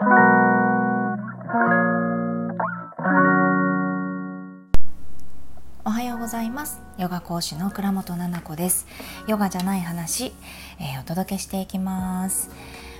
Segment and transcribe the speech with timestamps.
[5.90, 6.80] はようございます。
[6.98, 8.86] ヨガ講師の倉本々子です。
[9.26, 10.32] ヨガじゃない話、
[10.78, 12.50] えー、お届けしていきます。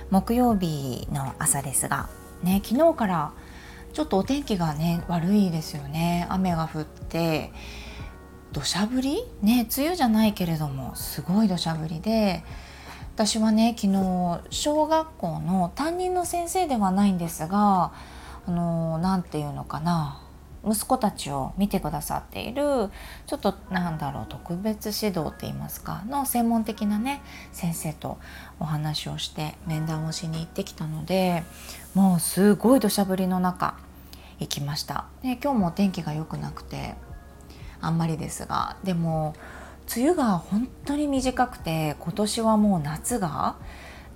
[0.09, 2.09] 木曜日の朝ですが
[2.43, 3.31] ね昨日から
[3.93, 6.27] ちょっとお天気がね悪いですよね。
[6.29, 7.53] 雨が降って
[8.51, 9.23] 土砂降り？
[9.41, 12.43] ね梅雨じゃないけれどもすごい土砂降りで
[13.19, 17.91] 私はね昨日小学校の担任の先生ではないんですが
[18.47, 20.21] あの何て言うのかな
[20.65, 22.63] 息子たちを見てくださっている
[23.27, 28.19] ちょっとなんだろう特別指導って言いますかの専門的なね先生と
[28.57, 31.43] お話をして面談をしに行ってきたので
[31.95, 33.77] もうすごい土砂降りの中
[34.39, 35.07] 行きました。
[35.23, 36.95] で今日もお天気が良くなくて
[37.81, 39.35] あんまりですがでも
[39.95, 43.55] 梅雨が本当に短くて今年はもう夏が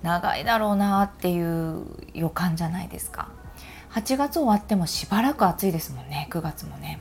[0.02, 3.28] 長いだろうなっていう予感じゃないですか。
[3.90, 7.00] 8月終わってもしばらく暑いですもんね9月もね。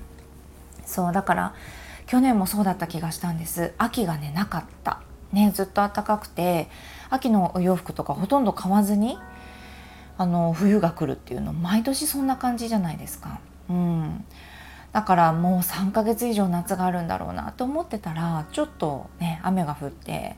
[0.86, 1.54] そうだから
[2.08, 3.74] 去年もそうだった気がしたんです。
[3.78, 5.02] 秋がねなかった。
[5.32, 6.68] ねずっと暖かくて
[7.10, 9.18] 秋のお洋服とかほとんど買わずに
[10.18, 13.40] あの冬が来るっていうの毎年そんな感じじゃないですか。
[13.70, 14.26] うん。
[14.94, 20.36] だからもう3ヶ月以上夏があるんだろうなと思ってたらちょっとね雨が降って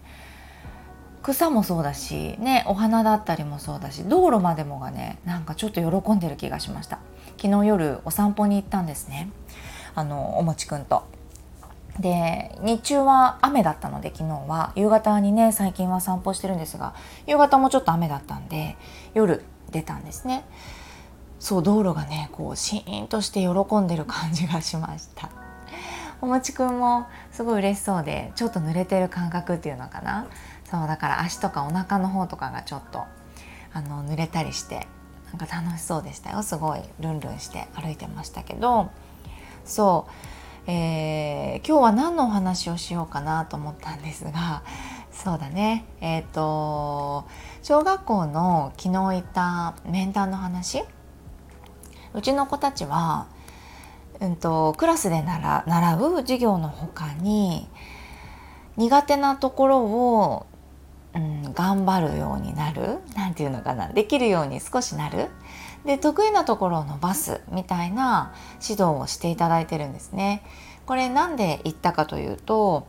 [1.21, 6.99] 草もそうだしねお花だったりもそうだし道路までもがねなんかちょっと喜んでる気がしました。
[7.37, 9.29] 昨日夜お散歩に行ったんですね。
[9.93, 11.03] あのおもちくんと。
[11.99, 14.71] で日中は雨だったので昨日は。
[14.75, 16.93] 夕方にね最近は散歩してるんですが
[17.27, 18.77] 夕方もちょっと雨だったんで
[19.13, 20.45] 夜出たんですね。
[21.39, 25.29] そう道路がねこうシーンとして喜んでる感じがしました。
[26.21, 30.27] おもちくんもすごい嬉しそうでちょっと濡れてる感覚っていうのかな。
[30.69, 33.03] そうだから足とかお腹の方とかがちょっと
[33.73, 34.87] あの濡れたりして
[35.31, 36.41] なんか楽しそうでしたよ。
[36.43, 38.89] すごいルンルンして歩いてましたけど。
[39.65, 40.07] そ
[40.67, 44.61] う、えー、今日は何のお話をしようかなと思ったんですが
[45.11, 45.85] そうだね。
[46.01, 47.25] えっ、ー、と
[47.63, 50.83] 小学校の昨日行った面談の話
[52.15, 53.27] うちの子たちは、
[54.19, 57.67] うんと、クラスで習習う授業の他に
[58.77, 60.45] 苦手なところを、
[61.13, 62.99] うん、頑張るようになる。
[63.15, 63.89] 何て言うのかな。
[63.89, 65.29] できるように少しなる。
[65.85, 70.43] で得意なところを伸ばすみたいな指導をしていただいてるんですね。
[70.85, 72.87] これなんで言ったかというと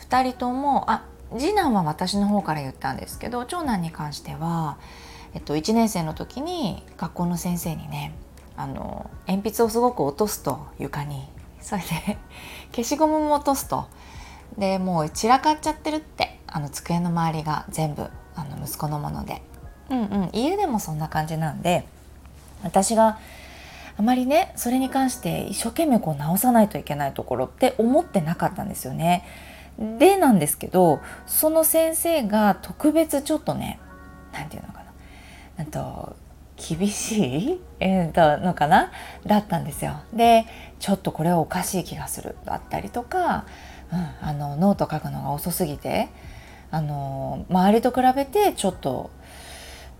[0.00, 1.04] 2人ともあ
[1.36, 4.78] 次男は私の方から言ったんですけど長男に関しては、
[5.34, 8.14] えっと、1年生の時に学校の先生にね
[8.56, 11.28] あの鉛筆をすごく落とすと床に。
[11.60, 12.18] それで
[12.72, 13.86] 消しゴムも落とすと。
[14.58, 19.42] でもう散らかっちゃってるってあの机の周りが全部あの息子のもので。
[19.90, 20.30] うんうん。
[20.32, 21.86] 家でもそんな感じなんで
[22.62, 23.18] 私が
[23.96, 29.24] あまりねそれに関して一生懸命こう直さないといけないところって思ってなかったんですよね。
[29.98, 33.80] でなんですけどその先生が特別ちょっとね
[34.32, 34.84] 何て言うのか
[35.58, 35.64] な。
[35.66, 36.16] と
[36.66, 38.90] 厳しい、えー、のかな？
[39.26, 40.00] だったんですよ。
[40.14, 40.46] で
[40.78, 43.44] ちょっとこれはおかしい気がするだったりとか、
[43.92, 46.08] うん、あのノート書くのが遅すぎて
[46.70, 49.10] あの周りと比べてちょっと、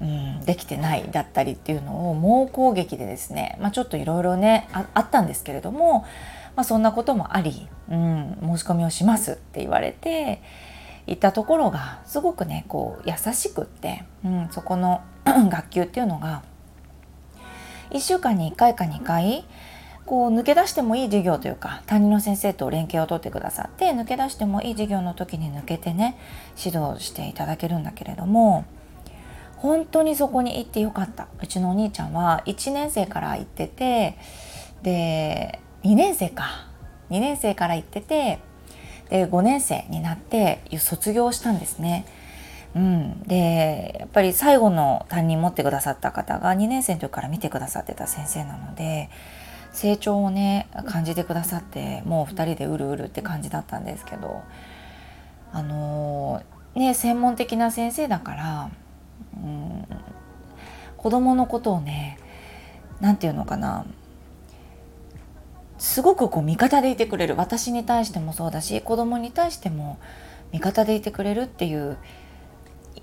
[0.00, 6.00] うん、できてないだったりっていうのを猛攻撃でですね、まあ、ちょっといろいろねあったんですけれども、
[6.56, 10.41] まあ、そんなこともあり、うん、申し込みをしますって言われて。
[11.06, 16.42] いったところがすごくねこう優しくって、うん、そこの 学級っていうのが
[17.94, 19.44] 1週間に1回か2回
[20.05, 26.19] こう抜け出してもいい授業というか担任の先生と連携を取ってくださって抜け出してもいい授業の時に抜けてね
[26.62, 28.66] 指導していただけるんだけれども
[29.56, 34.19] 本当にそこに行ってよかったうちのお兄ちゃんは1年生から行ってて
[34.82, 36.69] で2年生か
[37.11, 38.41] 2年生から行ってて
[39.09, 42.06] で5年生になって卒業したんですね。
[42.75, 49.11] うん、でやっぱり最後の担任持ってくださった方が2年生の時から見てくださってた先生なので
[49.73, 54.43] 成長をね感じてくださってもう2人でうるうるって感じだったんですけど
[55.53, 58.71] あのー、ね専門的な先生だから、
[59.37, 59.87] うん、
[60.97, 62.19] 子供のことをね
[63.00, 63.87] 何て言うのかな
[65.79, 67.37] すごくこう味方でいてくれる。
[67.37, 69.99] 私に対してもそうだし子供に対しても
[70.53, 71.99] 味方でいてくれるっていう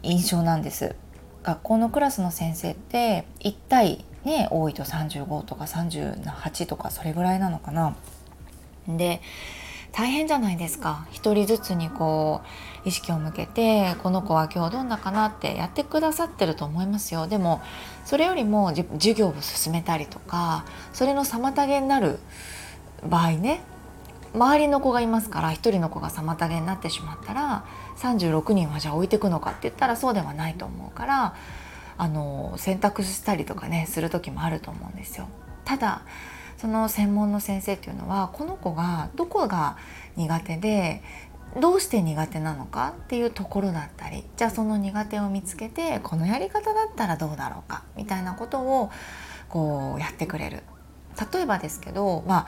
[0.04, 0.96] 印象なんです。
[1.44, 7.96] 学校のクラスの先生って1対ね多いと35とか38とかそれぐらいなのかな。
[8.88, 9.22] で
[9.92, 11.06] 大変じゃないですか。
[11.12, 12.42] 一人ずつにこ
[12.86, 17.28] う意識を向けてこの子は今日どんなかなってやってくださってると思いますよ。
[17.28, 17.62] でも
[18.06, 22.20] それよりも授業を進めたりとかそれの妨げになる
[23.08, 23.62] 場合ね
[24.34, 27.66] 周りの子がいますから1人の子が妨げになってしまったら
[27.98, 31.36] 36人はじゃあ置いてくのかって言ったらそうではないと思うから
[31.98, 35.28] あの選択したりとかねする時もあると思うんですよ。
[35.66, 36.02] ただ
[36.58, 39.78] その専門の先生っていうのはこの子がどこが
[40.16, 41.02] 苦手で
[41.60, 48.92] どうして苦手なのかっていうところだったりじゃあその苦手を見つけてこのやり方だったらどうだろうかみたいなことを
[49.50, 50.64] こうやってくれる
[51.34, 52.48] 例えばですけど、ま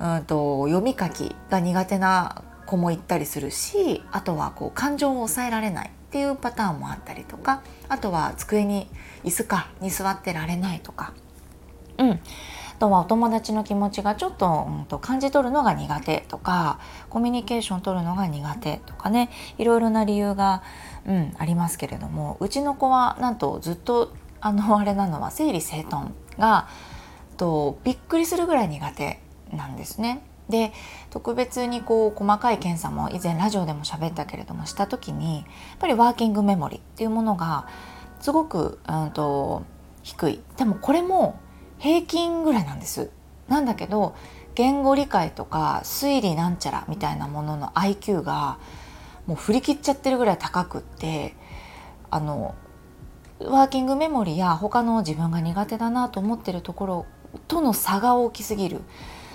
[0.00, 8.88] うんと読み書きが苦手な子もいったりするしあとはこう感情を抑えられないっていうパターンもあったりとかあとは机に
[9.24, 11.12] 椅子かに座ってられないとか、
[11.98, 12.20] うん、あ
[12.78, 19.30] とはお友達の気持ちがちょっと,、うん、と感じ取るのが苦手とかコミュニケーション取るのが苦手とかね。
[19.58, 20.62] いろいろな理由が、
[21.06, 26.68] うん、ありますけれどもうちの子はなんとずっとあのあれなのは整理整頓が
[27.36, 29.20] とびっくりするぐらい苦手
[29.56, 30.22] なんですね。
[30.48, 30.72] で
[31.10, 35.44] 特別にこう細かい検査も以前ラジオでも喋ったけれどもした時にやっ
[35.78, 37.66] ぱりワーキングメモリっていうものが
[38.20, 39.62] すごく、うんと、
[40.02, 41.40] 低いでもこれも
[41.78, 43.10] 平均ぐらいなんです。
[43.48, 44.14] なんだけど
[44.54, 48.58] 言語理解とか推理なんちゃらみたいなものの IQ が
[49.26, 51.34] もう振り切っちゃってるぐらい高くって
[52.10, 52.54] あの
[53.40, 57.06] ワーキングメモリや他の自分が苦手だなと思ってるところ
[57.48, 58.80] との差が大きすぎる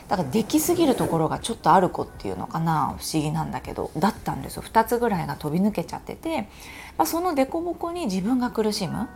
[0.09, 3.91] だからできすぎるところがちょっとある子っていうのかな不思議なんだけど。
[3.95, 4.63] だったんですよ。
[4.63, 6.50] 2つぐらいが飛び抜けちゃってて、
[6.97, 9.07] まあ、その凸凹に自分が苦しむ。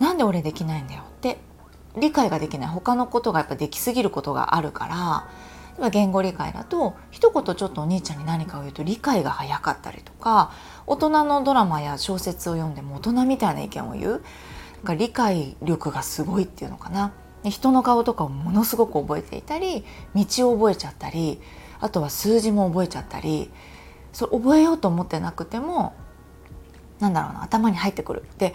[0.00, 1.38] なんで俺できないんだよって。
[1.96, 2.68] 理解ができない。
[2.68, 4.86] 他のことがやっぱできすぎることがあるか
[5.78, 5.90] ら。
[5.90, 10.52] 言語理解だと一言ちょっとお兄ちゃんに何かを言うと理解が早かったりとか
[10.86, 14.22] 大人のドラマや小説を読んでも大人みたいな意見を言う。
[14.98, 17.12] 理解力がすごいっていうのかな。
[17.44, 21.40] で人の顔とかをものすごく覚えていたり道を覚えちゃったり
[21.78, 23.50] あとは数字も覚えちゃったり
[24.12, 25.94] それ覚えようと思ってなくても
[26.98, 28.24] なんだろうな頭に入ってくる。
[28.38, 28.54] で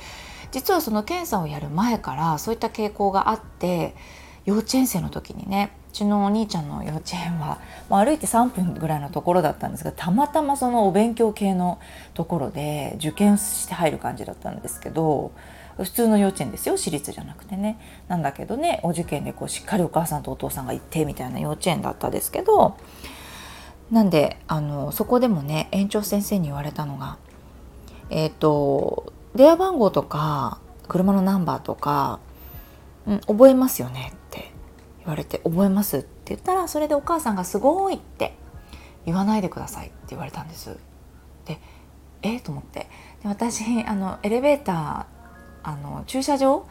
[0.51, 3.95] 実はその検査をやる前からそういった傾向があって
[4.45, 7.59] 幼稚園生の時にねうちのお兄ちゃんの幼稚園は、
[7.89, 11.79] まあ、歩いて3分ぐらいのところだったんですがたまたまそのお勉強系の
[12.13, 15.31] ところで受験して入る感じだったんですけど
[15.77, 17.79] 普通の幼稚園ですよ私立じゃなくてね。
[18.07, 22.77] なんだけどねお受験でこうしっかりお母さんとお父さんが行ってみたいな幼稚園だったですけど
[23.89, 27.17] なんであのそこでもね園長先生に言われたのが
[28.09, 32.19] えっ、ー、と電話番号とか車のナンバーとか、
[33.07, 34.13] うん、覚えますよね。
[35.09, 35.97] 言われて覚えます？
[35.97, 38.35] って言ったらそれでお母さんがすごいって
[39.05, 40.77] 言わないでくださいって言われたんです。
[41.45, 41.59] で
[42.21, 42.87] えー、と思って
[43.23, 45.05] で私あのエレベーター
[45.63, 46.65] あの駐車場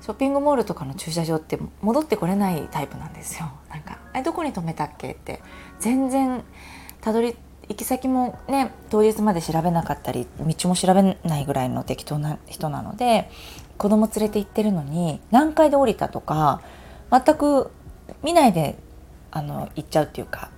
[0.00, 3.50] ショッピングモールとかの駐車場って戻ってこれないタイプなんですよ。
[3.70, 5.42] なんか「えどこに止めたっけ?」って
[5.78, 6.42] 全然
[7.00, 7.36] たどり
[7.68, 13.30] 行き先もね当日まで調べなかったり道も調べないぐらいの適当な人なので
[13.78, 16.62] 子供連れて行ってるのに何階で降りたとか
[17.10, 17.70] 全く
[18.22, 18.78] 見ないで
[19.30, 20.50] あの行っちゃうっていうか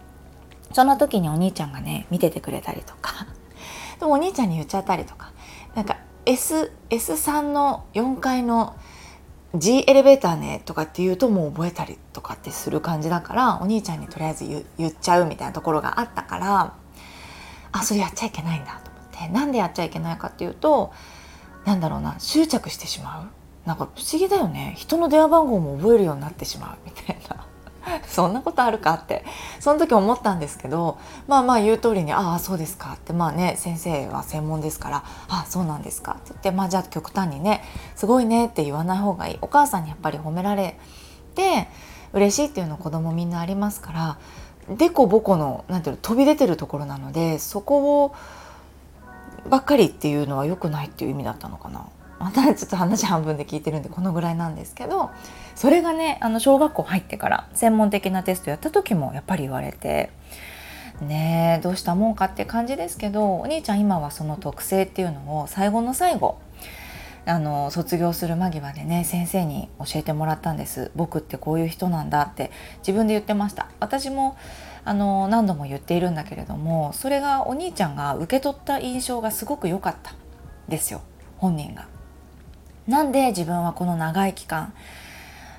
[0.72, 3.26] そんな時にお兄ちゃんがね見ててくれたりとか。
[4.00, 5.32] でもお兄ちゃんに言っちゃったりとか。
[5.74, 5.96] なんか
[6.26, 8.76] S S3 の4階の
[9.54, 14.44] G エレベーターねとかって言うともう覚えたりとかってする感じだからお兄ちゃんにとりあえず
[14.78, 16.74] 言っちゃうみたいなところがあったから
[17.72, 19.28] あそれやっちゃいけないんだと思って。
[19.28, 20.92] なんでやっちゃいけないかっていうと
[21.64, 23.41] なんだろうな執着してしまう。
[23.66, 24.74] なんか不思議だよね。
[24.76, 26.76] 人の電話番号も覚えるようになってしまう。
[26.84, 27.46] みたいな。
[28.06, 29.24] そんなことあるかって。
[29.60, 34.96] その時思ったんですけどまあまあ言う通りに「ああそうですか」ってまあね先生は専門ですから
[35.28, 37.62] 「ああそうなんですか」って言ってまあじゃあ極端にね
[37.94, 39.38] 「すごいね」って言わない方がいい。
[39.40, 40.76] お母さんにやっぱり褒められ
[41.34, 41.68] て
[42.12, 44.16] 嬉しいっていうの子供みんなありますから
[44.76, 48.14] でこぼこのなんていうの飛び出てるところなのでそこを
[49.48, 51.86] ばっかりっていうのは良くないっていう意味だったのかな。
[52.22, 55.10] またちょっと話半分で聞いてるんでこのぐらいなんですけど
[55.56, 60.10] それがねあの小学校入ってから専門的なテストやった時もやっぱり言われて。
[61.00, 66.38] ねどうしたもんかって感じですけどお兄ちゃん今はその特性っていうのを最後の最後
[67.26, 70.92] あの卒業する間際でね先生に教えてもらったんです。
[70.94, 73.68] 僕ってこういう人なんだって自分で言ってました。
[73.80, 74.36] 私も
[74.84, 80.14] あの何度も言っているんだけれどもそれがお兄ちゃんが受け取った印象がすごく良かった
[80.68, 81.00] ですよ。
[81.38, 81.91] 本人が。
[82.86, 84.74] なんで自分はこの長い期間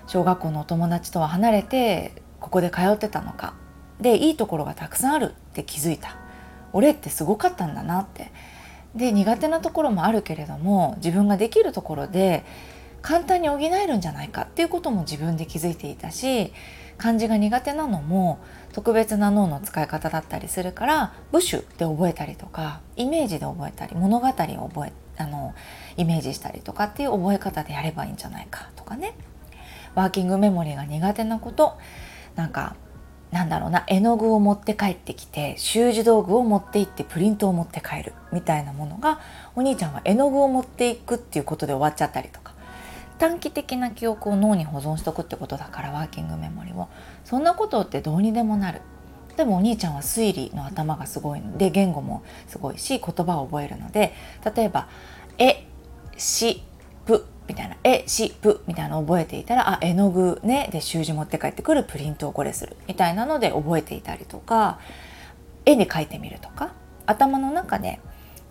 [0.08, 3.54] 小学校のお友達とは離れてここで通ってたのか。
[4.02, 6.18] でいいところがたくさんあるって気づいた。
[6.74, 8.32] 俺ってすごかったんだなって。
[8.96, 12.44] で苦手なところもあるけれども自分ができるところで
[13.02, 16.54] 簡単に補えるんじゃないかっていうことも自分で気づいていたし
[16.98, 18.40] 漢字が苦手なのも
[18.72, 25.54] 特別な脳の使い方だったりするから部首で覚えたりとかイメージで覚えたり物語を覚えあの
[25.98, 29.16] イメージしたりとかっていう覚え方でやればいいんじゃないかとかね。
[29.96, 31.78] ワーキングメモリーが苦手なこと。
[32.36, 32.76] なんか
[33.32, 33.84] なんだろうな。
[33.88, 39.20] 絵の具を持って帰ってきて習字道具を持って行ってプリントを持って帰るみたいなものが
[39.56, 42.54] お兄ちゃんは絵の具を持っていくっていうことで終わっちゃったりとか。
[43.20, 46.90] 短期的な記憶を脳に保存しとくってことだからワーキングメモリも
[47.24, 48.82] そんなことってどうにでもなる。
[49.38, 54.14] でもお兄ちゃんは推理の頭がすごいので言語もすごいし言葉を覚えるので
[54.56, 54.88] 例えば
[55.40, 55.66] 「え」
[56.18, 56.64] 「し」
[57.06, 64.80] 「ぷ」みたいな「え」「し」「ぷ」みたいなのを覚えていたら「あ絵の具ね」で習字持って帰ってくるプリントをこれするみたいなので覚えていたりとか
[65.66, 66.74] 絵で描いてみるとか
[67.06, 68.00] 頭の中で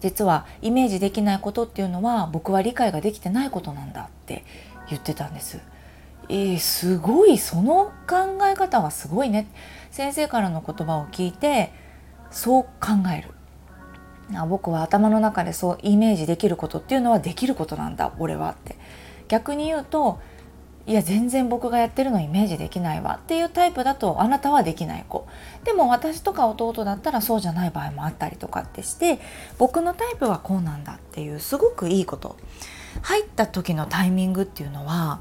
[0.01, 4.45] 実はイメージできないことっていうのは僕は理解ができてないことなんだって
[4.89, 5.61] 言ってたんです。
[6.29, 9.47] えー、すごいその考え方はすごいね
[9.91, 11.73] 先生からの言葉を聞いて
[12.31, 13.29] そう考える
[14.49, 18.77] 僕は頭の中でそうイメージできることっていうのはできることなんだ俺はって。
[19.29, 20.21] 逆に言うと
[20.85, 25.27] いや全然僕がやってるのイメージできないわっていうタイプだとあなたはできない子。
[25.65, 29.21] でも私とか弟だったらそうじゃない場合もあったりとかってして
[29.59, 32.37] 僕のタイプはこうなんだっていうすごくいいこと。
[33.01, 35.21] 入った時のタイミングっていうのは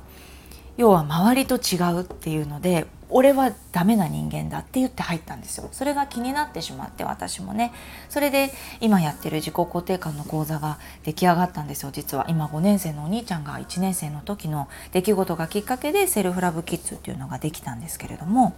[0.77, 5.69] 要は周りと違うっていうので俺はダメな人間だって言って入ったんですよ。
[5.71, 7.71] それが気になってしまって私もね。
[8.09, 11.91] それで今やってる自己肯定感の講座が出来上がったんですよ。
[11.91, 18.53] 実は今5年生のお兄ちゃんが1年生の時の出来事がきっかけでセルフラブキッズっていうのができたんですけれども。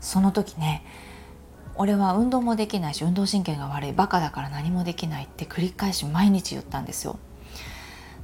[0.00, 0.84] その時ね
[1.74, 7.18] 俺は運動もできないし運動神経が悪いバカだから何もできないって繰り返し毎日言ったんですよ。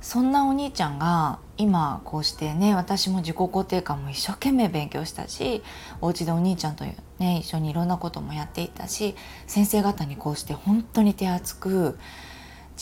[0.02, 5.62] そんなお兄ちゃんが今こうしてね私も自己肯定感も一生懸命勉強したし
[6.00, 9.14] お家でお兄ちゃんとね一緒にいろんなこともやっていたし
[9.46, 11.98] 先生方にこうして本当に手厚く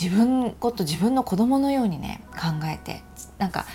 [0.00, 3.02] 自分こと自分の子供のようにね考えて
[3.38, 3.66] なんか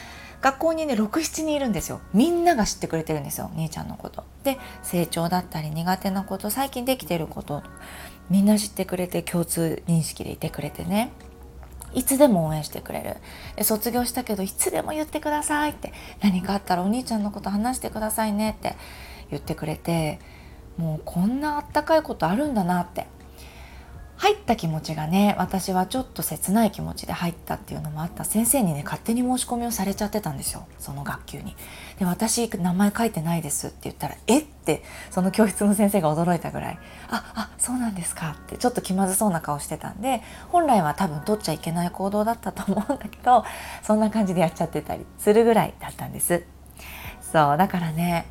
[0.41, 2.01] 学校にね67人いるんですよ。
[2.13, 4.23] みんなが知ってくれてるんですよ兄ちゃんのこと。
[4.43, 7.63] で成長だったり苦手なこと最近できてること
[8.29, 11.11] みんな知ってくれて共通認識でいてくれてね。
[11.95, 13.17] いつでも応援してくれる。
[13.55, 15.93] で卒業したけどいつでも言ってくださいって。
[16.21, 18.75] 何かあったらお兄ちゃんのこと話してくださいねって
[19.31, 20.19] 言ってくれて
[20.77, 23.07] もうこんなあったかいことあるんだなって。
[24.17, 31.55] 入った気持ちがね私はちょっと切ない気持ちで入ったっていうのもあった先生にね勝手に申し込みをされちゃってたんですよその学級に。
[31.99, 36.79] で私名前書いてないですって言ったら「えっ?」てその教室の先生が驚いたぐらい
[37.09, 43.43] 「ああそうなんですか」ってちょっと気まずそうな顔してたんで本来は多分取っちゃいけない行動だったと思うんだけど
[43.83, 46.43] そんな感じでやっちゃってたりするぐらいだったんです。
[47.21, 48.25] そうだからね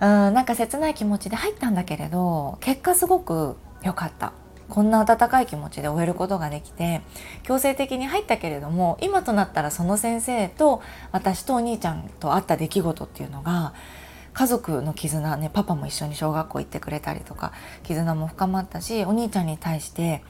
[0.00, 4.32] うんなんか切ない気持ちで入ったんだけれど結果すごく良かった
[4.68, 7.02] こんな温かい気持ちで終えることができて
[7.42, 13.74] 強制的に入ったけれども今となったらその先生と私とお兄ちゃんと会った出来事っていうのが
[14.32, 17.52] 家族の絆ねパパも一緒に小学校行ってくれたりとか
[17.82, 20.22] 絆も深まったしお兄ちゃんに対して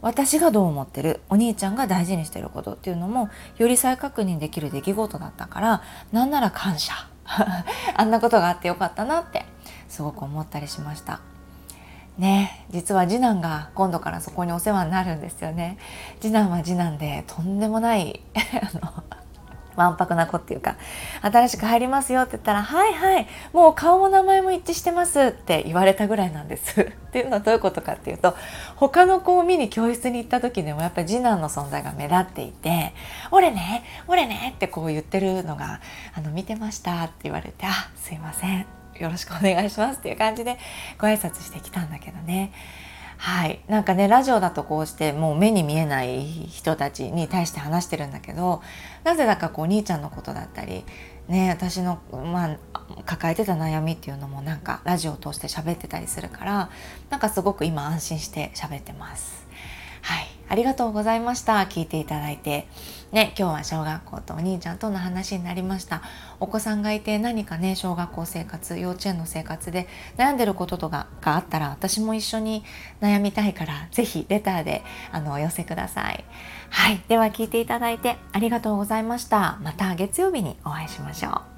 [0.00, 6.92] 私がどう思ってるお兄ちゃんが大事にしてることっていうのもより再確認できる出来事だったからなんなら感謝
[7.96, 9.46] あんなことがあってよかったなって
[9.88, 11.20] すごく思ったりしました。
[12.18, 15.78] ね実は次男が今度からそこにお世話になるんですよね。
[16.20, 19.04] 次男は次男でとんでもない あの
[19.76, 20.76] わんぱくな子っていうか
[21.22, 26.80] 新しく入りますよって言ったら「はいはいもう顔も名前も一致してます」って言われたぐらいなんです。
[26.82, 28.36] っていうのはどういうことかっていうと
[28.76, 32.92] 他の子を見に教室に行った時でもやっぱり次男の存在が目立っていて
[33.30, 35.80] 「俺ね俺ね」ってこう言ってるのが
[36.16, 38.83] 「あの見てました」って言われて「あすいません。
[38.98, 40.58] よろしくお願いしますっていう感じで
[40.98, 42.52] ご挨拶してきたんだけどね。
[43.16, 43.60] はい。
[43.68, 48.60] なんかねラジオだとこうしてもう目に見えない人たちに対して話してるんだけど
[49.04, 50.84] なぜだかこう兄ちゃんのことだったり
[51.28, 56.70] ね私の、まあ、抱えてた悩みっていうのもなんかラジオを通して喋ってたりするから
[57.08, 59.46] なんかすごく今安心して喋ってます。
[60.02, 60.26] はい。
[60.48, 61.54] ありがとうございました。
[61.60, 62.68] 聞いていただいて。
[63.12, 66.02] ね今日は小学校とお兄ちゃんとの話になりました。
[66.40, 72.64] お子さんがいて何かね小学校生活幼稚園の生活で悩んでることとかがあったら私も一緒に
[73.00, 74.82] 悩みたいから是非レターで
[75.12, 76.24] あのお寄せください。
[76.70, 79.58] はいでは聞いていただいてありがとうございました。
[79.62, 81.53] また月曜日にお会いしましょう。